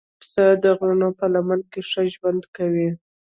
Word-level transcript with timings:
پسه 0.19 0.45
د 0.63 0.65
غرونو 0.77 1.09
په 1.19 1.25
لمنو 1.33 1.69
کې 1.71 1.81
ښه 1.89 2.01
ژوند 2.13 2.43
کوي. 2.55 2.89